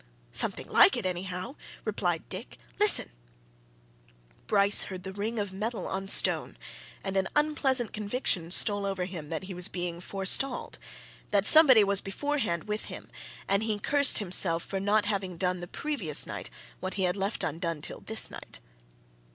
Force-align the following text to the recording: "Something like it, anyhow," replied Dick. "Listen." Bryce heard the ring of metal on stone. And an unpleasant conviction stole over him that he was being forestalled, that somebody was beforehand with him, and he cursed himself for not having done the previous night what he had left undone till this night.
"Something 0.31 0.67
like 0.67 0.97
it, 0.97 1.05
anyhow," 1.05 1.53
replied 1.85 2.27
Dick. 2.27 2.57
"Listen." 2.79 3.11
Bryce 4.47 4.85
heard 4.85 5.03
the 5.03 5.13
ring 5.13 5.37
of 5.37 5.53
metal 5.53 5.85
on 5.87 6.07
stone. 6.07 6.57
And 7.03 7.15
an 7.15 7.27
unpleasant 7.35 7.93
conviction 7.93 8.49
stole 8.49 8.87
over 8.87 9.05
him 9.05 9.29
that 9.29 9.43
he 9.43 9.53
was 9.53 9.67
being 9.67 10.01
forestalled, 10.01 10.79
that 11.29 11.45
somebody 11.45 11.83
was 11.83 12.01
beforehand 12.01 12.63
with 12.63 12.85
him, 12.85 13.11
and 13.47 13.61
he 13.61 13.77
cursed 13.77 14.17
himself 14.17 14.63
for 14.63 14.79
not 14.79 15.05
having 15.05 15.37
done 15.37 15.59
the 15.59 15.67
previous 15.67 16.25
night 16.25 16.49
what 16.79 16.95
he 16.95 17.03
had 17.03 17.15
left 17.15 17.43
undone 17.43 17.79
till 17.79 17.99
this 17.99 18.31
night. 18.31 18.59